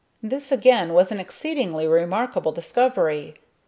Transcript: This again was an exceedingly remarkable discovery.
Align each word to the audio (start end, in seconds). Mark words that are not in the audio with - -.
This 0.23 0.51
again 0.51 0.95
was 0.95 1.11
an 1.11 1.19
exceedingly 1.19 1.85
remarkable 1.87 2.51
discovery. 2.51 3.35